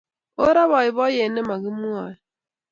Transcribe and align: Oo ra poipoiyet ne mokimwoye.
Oo 0.41 0.51
ra 0.55 0.63
poipoiyet 0.71 1.31
ne 1.33 1.41
mokimwoye. 1.47 2.15